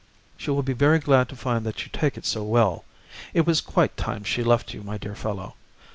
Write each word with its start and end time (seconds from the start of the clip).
"She 0.35 0.49
will 0.49 0.63
be 0.63 0.73
very 0.73 0.97
glad 0.97 1.29
to 1.29 1.35
find 1.35 1.63
that 1.63 1.83
you 1.85 1.91
take 1.93 2.17
it 2.17 2.25
so 2.25 2.41
well. 2.41 2.85
It 3.35 3.45
was 3.45 3.61
quite 3.61 3.95
time 3.97 4.23
she 4.23 4.43
left 4.43 4.73
you, 4.73 4.81
my 4.81 4.97
dear 4.97 5.13
fellow. 5.13 5.53